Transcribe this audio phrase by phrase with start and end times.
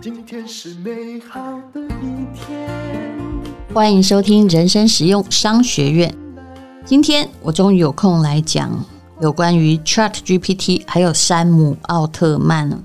[0.00, 2.68] 今天是美好的一天。
[3.72, 6.12] 欢迎收听人生实用商学院。
[6.84, 8.84] 今天我终于有空来讲
[9.20, 12.82] 有关于 ChatGPT 还有山姆奥特曼了。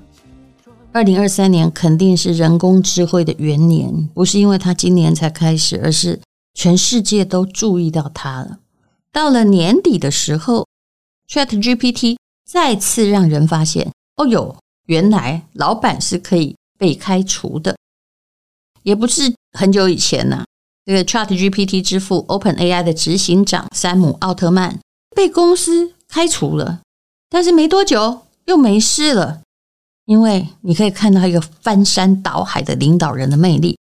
[0.92, 6.20] 二零二三年肯定是人工智慧的元年，不是因为它今年才开始，而是
[6.54, 8.58] 全世界都注意到它了。
[9.10, 10.68] 到了年底的时候
[11.28, 14.56] ，ChatGPT 再次让人发现，哦哟，
[14.86, 17.76] 原来老板是可以被开除的。
[18.82, 20.44] 也不是很久以前呐、啊，
[20.84, 24.78] 这个 ChatGPT 之父 OpenAI 的执行长山姆奥特曼
[25.16, 26.80] 被公司开除了，
[27.30, 29.40] 但是没多久又没事了。
[30.04, 33.78] 因为你可以看到一个翻山倒海的领导人的魅力，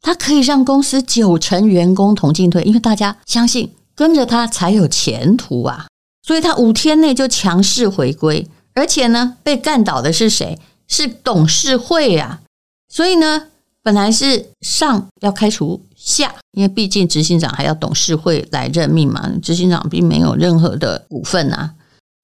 [0.00, 5.88] 他可以让公司九成员工同进退，因为大家相信跟着他才有前途啊，
[6.22, 10.58] 所以他五天内就强势回归，而且呢，被干倒的是谁？
[10.88, 12.40] 是董事会啊，
[12.88, 13.48] 所以呢，
[13.82, 21.74] 本来是上要开除下，因为毕竟执行长还要董事会来任命嘛，执行长并没有任何的股份啊，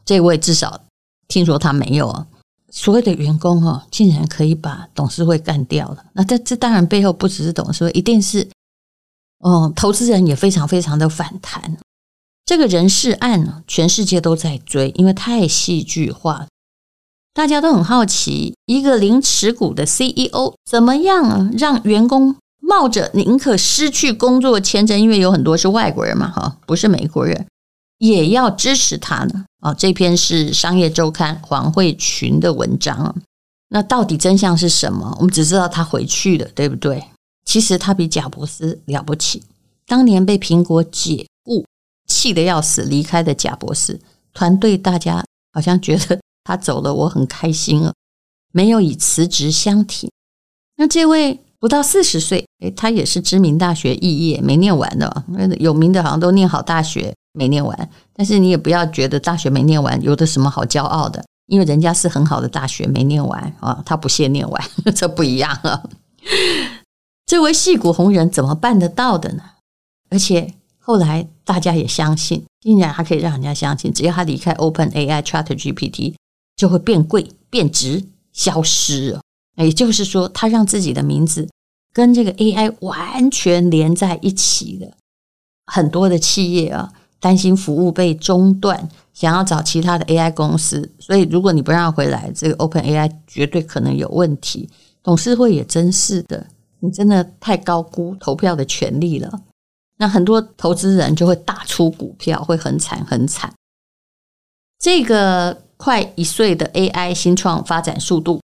[0.05, 0.81] 这位至少
[1.27, 2.27] 听说他没有啊。
[2.71, 6.05] 所有的员工哦，竟然可以把董事会干掉了。
[6.13, 8.47] 那这这当然背后不只是董事会，一定是
[9.39, 11.79] 哦，投资人也非常非常的反弹。
[12.49, 16.47] 这个人事案呢，全世界都在追，因为太戏剧化，
[17.35, 27.47] 大家都很好奇，一个零持股的 CEO 怎么样啊，让员工冒着宁可失去工作签证，因为有很多是外国人嘛，哈，不是美国人。
[27.99, 29.75] 也要支持他呢啊！
[29.75, 33.15] 这篇是商业周刊黄慧群的文章。
[33.69, 35.15] 那到底真相是什么？
[35.19, 37.05] 我们只知道他回去了，对不对？
[37.45, 39.43] 其实他比贾伯斯了不起。
[39.87, 41.27] 当年被苹果解，
[42.09, 44.01] 气得要死，离开的贾博士
[44.35, 47.95] 团队，大家好像觉得他走了，我很开心啊，
[48.53, 50.11] 没有以辞职相提。
[50.77, 55.25] 那这位不到四十岁，诶，他也是知名大学肄业，没念完的。
[55.61, 57.15] 有名的好像都念好大学。
[57.33, 65.85] 没念完，但是你也不要觉得大学没念完有的什么好骄傲的，因为人家是很好的大学没念完啊，他不屑念完， 这不一样啊。
[67.27, 69.43] 这位戏骨红人怎么办得到的呢？
[70.11, 70.55] 而且
[70.89, 76.15] 后来大家也相信，竟然还可以让人家相信，只要他离开 OpenAI ChatGPT
[76.57, 79.21] 就会变贵、变值、消失。
[79.57, 81.47] 也就是说，他让自己的名字
[81.93, 84.91] 跟这个 AI 完全连在一起的
[85.67, 86.91] 很多的企业啊。
[87.21, 94.71] 担心服务被中断，想要找其他的 AI 公司，所以如果你不让他回来，这个 OpenAI 绝对可能有问题。
[95.03, 96.47] 董事会也真是的，
[96.79, 99.43] 你真的太高估投票的权利了。
[99.99, 103.53] 那很多投资人就会大出股票，会很惨很惨。
[104.79, 108.41] 这个快一岁的 AI 新创发展速度，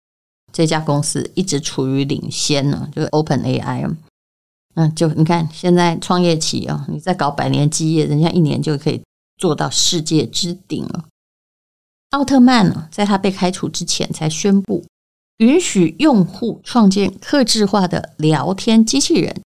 [0.53, 3.95] 这家公司一直处于领先呢，就是 OpenAI。
[4.75, 9.03] 嗯，就你看，现在创业期啊，你在搞百年基业，人家一年就可以
[9.37, 11.05] 做到世界之顶了。
[12.13, 14.87] 奥特曼呢，在他被开除之前才宣布，
[15.37, 19.43] 允许用户创建客制化的聊天机器人，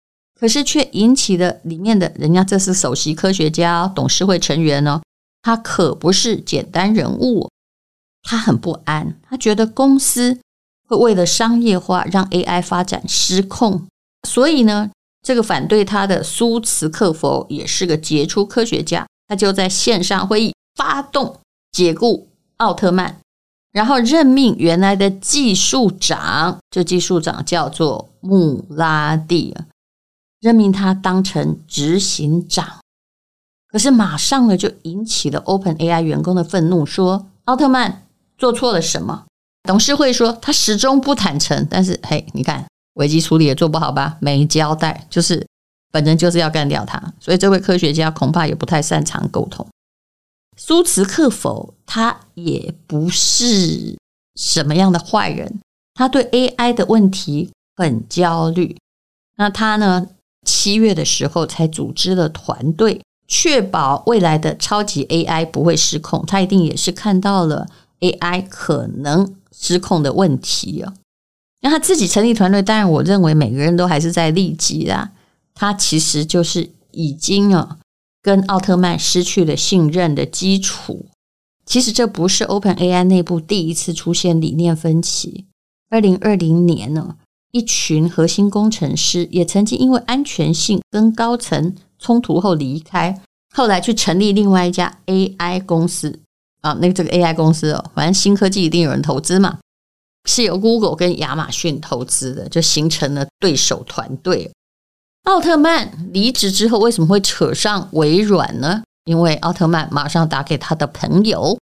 [0.42, 5.02] 可是却引起了里面的人家，这是首席科学家、董事会成员呢，
[5.44, 7.50] 他可不是简单人物，
[8.24, 10.40] 他很不安，他觉得公司
[10.90, 13.88] 会为了商业化让 AI 发展失控，
[14.28, 14.92] 所以呢。
[15.24, 21.38] 这个反对他的苏茨克佛也是个杰出科学家，他就在线上会议发动
[21.72, 23.20] 解雇奥特曼，
[23.72, 29.56] 然后任命原来的技术长，这技术长叫做穆拉蒂，
[30.42, 32.80] 任命他当成执行长。
[33.70, 38.06] 可是马上呢，就引起了 OpenAI 员工的愤怒，说奥特曼
[38.38, 39.26] 做错了什么？
[39.64, 42.66] 董事会说他始终不坦诚，但是嘿，你看。
[42.96, 44.18] 危机处理也做不好吧？
[44.20, 45.48] 没交代，就是
[45.94, 49.66] 本人就是要干掉他，所以这位科学家恐怕也不太擅长沟通。
[50.58, 53.98] 苏茨克否，他也不是
[54.36, 55.62] 什么样的坏人，
[55.94, 58.76] 他对 AI 的问题很焦虑。
[59.38, 60.10] 那他呢，
[60.46, 66.26] 七月的时候才组织了团队，确保未来的超级 AI 不会失控。
[66.26, 67.68] 他一定也是看到了
[68.00, 70.94] AI 可能失控的问题啊。
[71.62, 75.12] 那他自己成立团队，当然，我认为每个人都还是在利己啦。
[75.54, 77.78] 他其实就是已经啊，
[78.24, 81.06] 跟奥特曼失去了信任的基础。
[81.64, 85.46] 其实这不是 OpenAI 内部第一次出现理念分歧。
[85.90, 87.18] 二零二零年呢，
[87.52, 93.22] 一群核心工程师也曾经因为安全性跟高层冲突后离开，
[93.54, 96.20] 后来去成立另外一家 AI 公司，
[96.62, 99.60] 啊，那个这个 AI 公司哦，反正新科技一定有人投资嘛，
[100.26, 104.52] 是由 Google 跟亚马逊投资的，就形成了对手团队。
[105.26, 108.82] 奥特曼离职之后，为什么会扯上微软呢？
[109.06, 111.58] 因为奥特曼马上打给他的朋友，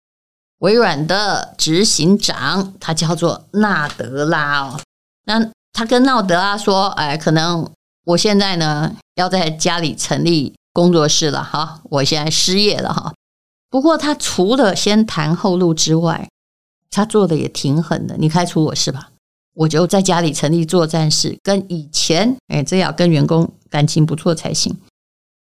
[0.59, 4.79] 微软的执行长，他叫做纳德拉哦。
[5.25, 7.71] 那他跟纳德拉说：“哎，可能
[8.03, 13.13] 我现在呢要在家里成立工作室了哈，我现在失业了哈。”
[13.69, 16.27] 不过，他除了先谈后路之外，
[16.89, 18.15] 他做的也挺狠的。
[18.17, 19.11] 你开除我是吧？
[19.53, 24.75] 我就在家里成立作战室，跟以前哎，这要跟员工感情不错才行，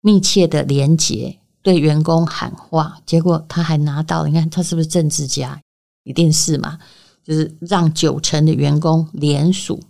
[0.00, 2.98] 密切的连接，对员工喊话。
[3.06, 5.60] 结果他还拿到了，你看他是不是政治家？
[6.02, 6.80] 一定是嘛？
[7.22, 9.80] 就是让九成的员工联署，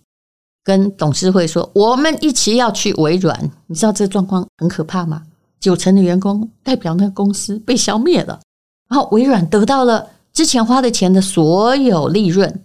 [0.67, 3.53] 跟董事会说，我们一起要去微软。
[3.69, 5.23] 你知道这状况很可怕吗？
[5.61, 8.41] 九成的员工代表那个公司被消灭了，
[8.89, 12.65] 然后微软得到了之前花的钱的所有利润，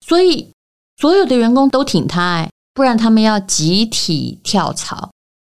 [0.00, 0.52] 所以
[0.96, 5.10] 所有的员工都挺他哎，不然他们要集体跳槽。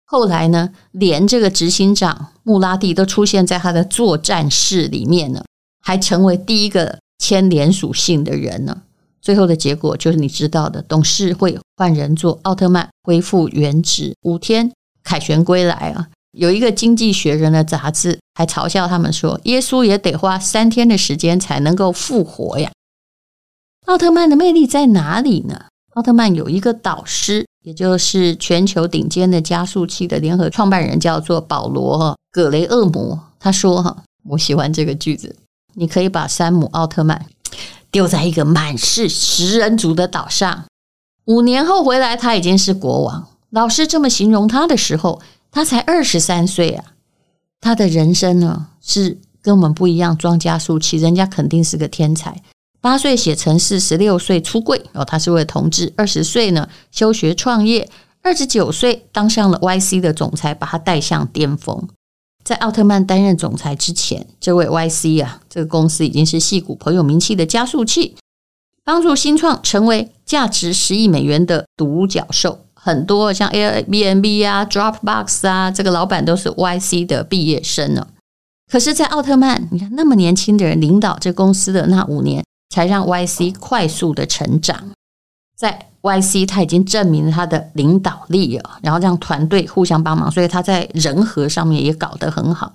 [0.05, 5.47] 后来呢，连这个执行长穆拉蒂都出现在他的作战室里面了，
[5.81, 8.83] 还成为第一个签联署信的人呢。
[9.21, 14.73] 最后的结果就是你知道的，董事会换人做，奥特曼恢复原职，五天
[15.03, 16.09] 凯旋归来啊。
[16.33, 22.71] 有一个《经济学人》的杂志还嘲笑他们说：“耶稣也得花三天的时间才能够复活呀。”
[23.87, 25.65] 奥特曼的魅力在哪里呢？
[25.95, 33.19] 奥特曼有一个导师，也就是全球顶尖的加速器的联合创办人，叫做保罗·葛雷厄姆。
[33.41, 35.35] 他说：“哈，我喜欢这个句子。
[35.75, 37.27] 你可以把山姆·奥特曼
[37.91, 40.65] 丢在一个满是食人族的岛上，
[41.25, 45.21] 五年后回来，他已经是国王。”老师这么形容他的时候。
[45.51, 46.85] 他才二十三岁啊，
[47.59, 52.43] 他的人生呢是跟我们不一样，装加速器，人家肯定是个天才。
[52.83, 55.95] 八岁写程式，十六岁出柜哦，他是位同志。
[55.97, 57.89] 二十岁呢休学创业，
[58.23, 61.89] 二十九岁当上了 YC 的总裁，把他带向巅峰。
[62.49, 68.17] 在奥特曼担任总裁之前，这位 YC 啊，这个公司已经是矽谷颇有名气的加速器，
[68.83, 72.61] 帮助新创成为价值十亿美元的独角兽。
[72.73, 78.07] 很多像 Airbnb 啊、Dropbox 啊，这个老板都是 YC 的毕业生呢。
[78.73, 82.43] 可是，在奥特曼，你看那么年轻的人领导这公司的那五年，
[82.75, 84.93] 才让 YC 快速的成长。
[85.59, 92.73] 在 YC，他已经证明了他的领导力了，然后让团队互相帮忙，所以他在人和上面也搞得很好。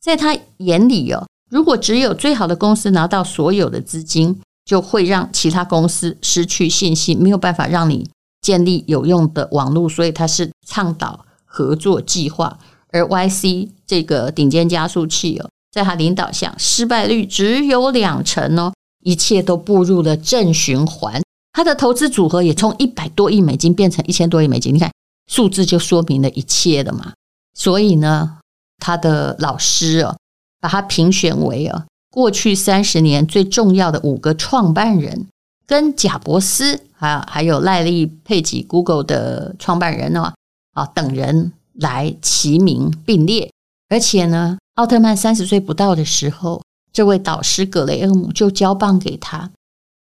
[0.00, 8.10] 在他眼里哦，如果只有最好的公司拿到所有的资金，就会让其他公司失去信心，没有办法让你。
[8.42, 12.56] 建立有用的网络，所以他是倡导合作计划。
[12.92, 21.20] 而 YC 这个顶尖加速器哦，在他领导下，失败率只有两成哦，一切都步入了正循环。
[21.56, 24.92] 他的投资组合也从一百多亿美金变成一千多亿美金，你看
[25.26, 27.14] 数字就说明了一切的嘛。
[27.54, 28.36] 所以呢，
[28.76, 30.14] 他的老师哦，
[30.60, 35.28] 把他评选为啊，过去三十年最重要的五个创办人。
[35.66, 40.34] 跟贾伯斯还还有赖利佩吉 Google 的创办人呢
[40.74, 43.50] 啊等人来齐名并列，
[43.88, 46.62] 而且呢，奥特曼三十岁不到的时候，
[46.92, 49.50] 这位导师葛雷厄姆就交棒给他，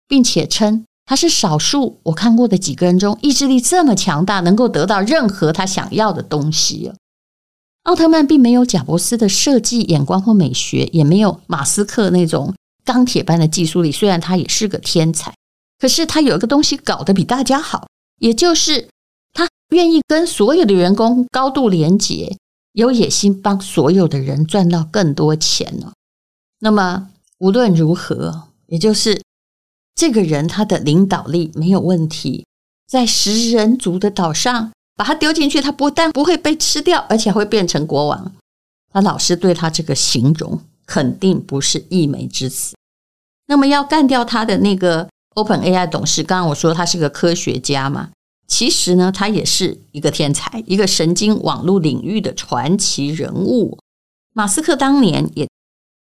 [0.07, 6.93] 并且称他是少数我看过的几个人中意志力这么强大，能够得到任何他想要的东西。
[7.85, 15.33] 奥特曼并没有贾伯斯的设计眼光或美学，也没有马斯克那种钢铁般的技术力，虽然他也是个天才。
[15.79, 17.89] 可是他有一个东西搞得比大家好，
[18.21, 18.87] 也就是
[19.33, 22.37] 他愿意跟所有的员工高度连结，
[22.75, 25.93] 有野心帮所有的人赚到更多钱呢。
[26.59, 29.23] 那么无论如何，也就是
[29.99, 32.47] 这个人他的领导力没有问题，
[32.87, 38.31] 在食人族的岛上把他丢进去，他不但不会被吃掉，而且会变成国王。
[38.93, 42.77] 他老师对他这个形容肯定不是溢美之词。
[43.49, 45.09] 那么要干掉他的那个。
[45.35, 48.11] OpenAI 董事，刚刚我说他是个科学家嘛，
[48.49, 53.79] 其实呢，他也是一个天才，一个神经网络领域的传奇人物。
[54.35, 55.48] 马斯克当年也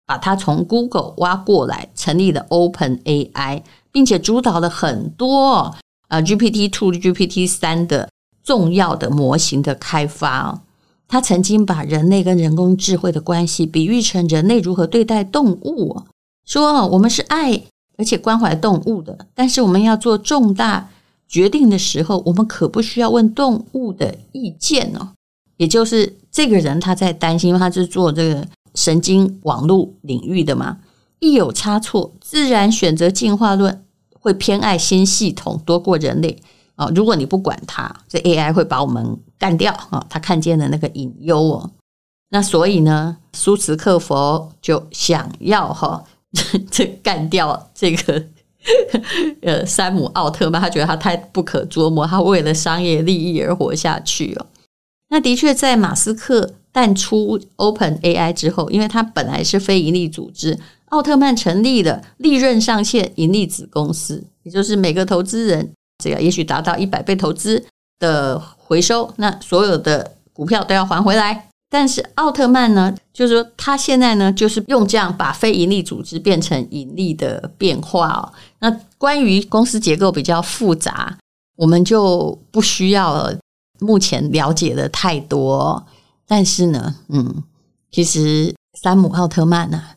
[0.06, 5.74] 把他从 Google 挖过来，成立了 OpenAI，并且主导了很多
[6.08, 8.08] 啊 GPT Two、GPT 三的
[8.42, 10.62] 重要的模型的开发。
[11.06, 16.02] 他曾经把人类跟人工智慧的关系比喻成人类如何对待动物，
[16.44, 17.62] 说我们是爱。
[17.96, 20.90] 而且关怀动物的，但是我们要做重大
[21.28, 25.10] 决定的时候，我们可不需要问动物的意见哦。
[25.58, 28.44] 也就是这个人他在担心，因为他是做这个
[28.74, 30.78] 神经网络领域的嘛，
[31.20, 33.84] 一有差错，自然选择进化论
[34.20, 36.42] 会偏爱新系统多过人类
[36.74, 36.90] 啊。
[36.94, 40.04] 如果你不管它，这 AI 会把我们干掉啊。
[40.08, 41.70] 他看见了那个隐忧哦，
[42.30, 46.02] 那所以呢，苏茨克佛就想要哈
[46.70, 48.24] 这干掉这个
[49.42, 54.46] 呃山姆奥特曼，他觉得他太不可捉摸，他为了商业利益而活下去哦。
[55.14, 67.64] 那的确，在马斯克淡出 Open AI 之后，因为他本来是非营利组织，奥特曼成立了利润上限盈利子公司，也就是每个投资人只要也许达到一百倍投资
[68.00, 71.48] 的回收，那所有的股票都要还回来。
[71.70, 78.32] 但是奥特曼呢，就是说他现在呢，就是用这样把非营利组织变成盈利的变化哦。
[78.58, 81.16] 那关于公司结构比较复杂，
[81.56, 83.38] 我们就不需要了。
[83.84, 85.86] 目前了解的太多，
[86.26, 87.44] 但是呢，嗯，
[87.90, 89.96] 其实山姆奥特曼呢、啊，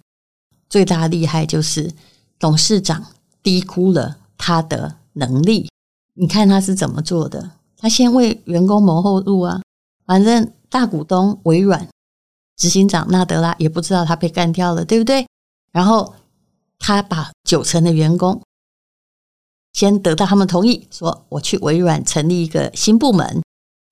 [0.69, 1.91] 最大厉害就是
[2.37, 3.03] 董事长
[3.41, 5.69] 低估了他的能力。
[6.15, 7.51] 你看他是怎么做的？
[7.77, 9.61] 他先为员工谋后路啊，
[10.05, 11.87] 反正大股东微软
[12.57, 15.25] 执行长纳德拉也不知道他被干掉了，对不对？
[15.71, 16.15] 然后
[16.79, 18.41] 他把九成的员工
[19.73, 23.41] 先得到他们同意，说我去微软成立一个新部门。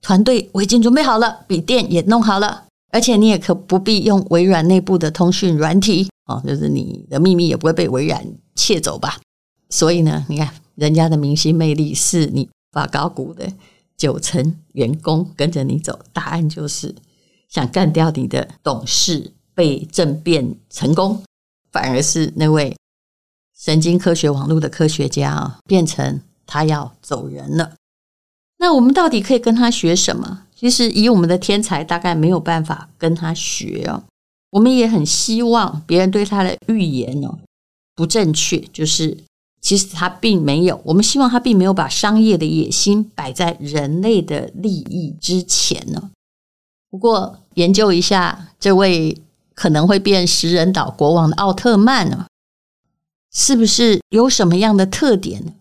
[0.05, 9.19] 团队我已经准备好了，笔电也弄好了，而且你也可不必用微软内部的通讯软体哦，就是你的秘密也不会被微软窃走吧？
[9.71, 13.51] 所以呢，你看人家的明星魅力是你发高股的
[13.97, 16.93] 九成员工跟着你走，答案就是
[17.50, 21.24] 想干掉你的董事被政变成功，
[21.71, 22.77] 反而是那位
[23.57, 27.71] 神经科学网络的科学家啊，变成他要走人了。
[28.57, 30.43] 那我们到底可以跟他学什么？
[30.55, 34.03] 其实以我们的天才，大概没有办法跟他学哦。
[34.51, 37.38] 我们也很希望别人对他的预言哦
[37.93, 39.17] 不正确，就是
[39.59, 40.79] 其实他并没有。
[40.85, 46.09] 我们希望他并没有把商业的野心摆在人类的利益之前呢。
[46.89, 49.21] 不过研究一下这位
[49.53, 52.27] 可能会变食人岛国王的奥特曼呢，
[53.33, 55.55] 是不是有什么样的特点？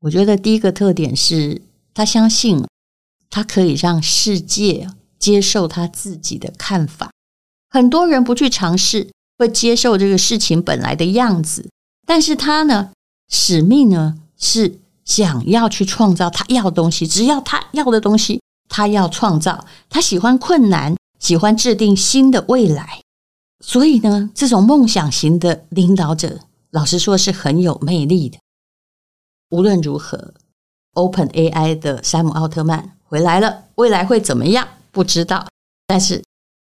[0.00, 1.62] 我觉得第一个特点是。
[1.98, 2.64] 他相信，
[3.28, 4.88] 他可以让世界
[5.18, 7.10] 接受他自己的看法。
[7.68, 11.68] 很多人不去尝试，会接受这个事情本来的样子。
[12.06, 12.92] 但是他呢，
[13.28, 17.04] 使命呢是想要去创造他要的东西。
[17.04, 19.66] 只要他要的东西，他要创造。
[19.90, 23.02] 他喜欢困难，喜欢制定新的未来。
[23.58, 26.38] 所以呢，这种梦想型的领导者，
[26.70, 28.38] 老实说是很有魅力的。
[29.50, 30.34] 无论如何。
[30.98, 34.66] Open AI 的山姆奥特曼回来了，未来会怎么样？
[34.90, 35.46] 不知道。
[35.86, 36.20] 但是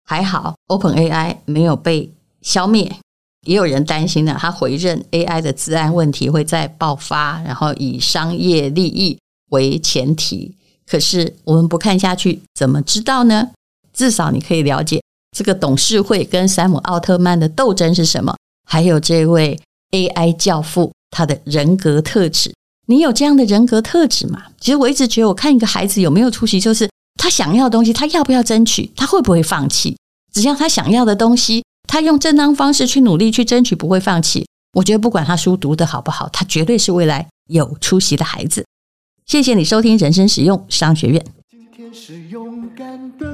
[0.06, 2.10] 还好，Open AI 没有被
[2.42, 2.90] 消灭。
[3.46, 9.20] 也有人担心呢，他回任 AI 的治安问题会再爆发，然后以商业利益
[9.52, 10.56] 为前提。
[10.88, 13.50] 可是我们不看下去，怎么知道呢？
[13.92, 15.04] 至少你可以了解
[15.36, 18.34] 这个董事会跟山姆奥特曼的斗争是什么，
[18.66, 19.60] 还有这位
[19.92, 22.54] AI 教父他的人格特质。
[22.86, 24.44] 你有这样的人格特质吗？
[24.60, 29.98] 其实我一直觉得，我看一个孩子有没有出息，就是他想要的东西，他要不要争取，他会不会放弃？
[30.34, 34.46] 只要他想要的东西，他用正当方式去努力去争取，不会放弃。
[34.74, 38.66] 我觉得不管他书读得好不好，他绝对是未来有出息的孩子。
[39.26, 41.26] 谢谢你收听人生实用商学院。
[41.50, 43.34] 今天是勇敢的